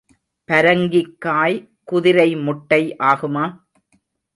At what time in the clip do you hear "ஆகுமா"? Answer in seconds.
3.03-3.45